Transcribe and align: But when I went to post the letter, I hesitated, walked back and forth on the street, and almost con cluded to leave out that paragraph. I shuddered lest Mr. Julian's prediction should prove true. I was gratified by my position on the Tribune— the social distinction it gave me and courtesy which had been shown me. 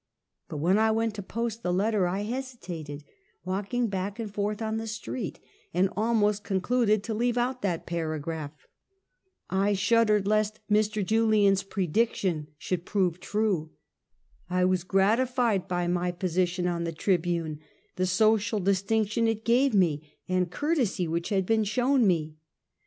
But 0.49 0.57
when 0.57 0.79
I 0.79 0.89
went 0.89 1.13
to 1.13 1.21
post 1.21 1.61
the 1.61 1.71
letter, 1.71 2.07
I 2.07 2.21
hesitated, 2.21 3.03
walked 3.45 3.75
back 3.91 4.17
and 4.17 4.33
forth 4.33 4.59
on 4.59 4.77
the 4.77 4.87
street, 4.87 5.39
and 5.75 5.89
almost 5.95 6.43
con 6.43 6.59
cluded 6.59 7.03
to 7.03 7.13
leave 7.13 7.37
out 7.37 7.61
that 7.61 7.85
paragraph. 7.85 8.65
I 9.51 9.73
shuddered 9.75 10.25
lest 10.25 10.59
Mr. 10.71 11.05
Julian's 11.05 11.61
prediction 11.61 12.47
should 12.57 12.83
prove 12.83 13.19
true. 13.19 13.73
I 14.49 14.65
was 14.65 14.83
gratified 14.83 15.67
by 15.67 15.85
my 15.87 16.09
position 16.11 16.65
on 16.65 16.83
the 16.83 16.91
Tribune— 16.91 17.59
the 17.97 18.07
social 18.07 18.59
distinction 18.59 19.27
it 19.27 19.45
gave 19.45 19.75
me 19.75 20.17
and 20.27 20.49
courtesy 20.49 21.07
which 21.07 21.29
had 21.29 21.45
been 21.45 21.63
shown 21.63 22.07
me. 22.07 22.37